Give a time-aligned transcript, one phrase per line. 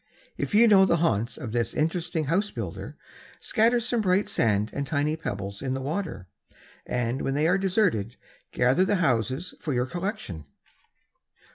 [0.35, 2.97] If you know the haunts of this interesting house builder,
[3.39, 6.27] scatter some bright sand and tiny pebbles in the water,
[6.87, 8.15] and when they are deserted,
[8.51, 10.45] gather the houses for your collection.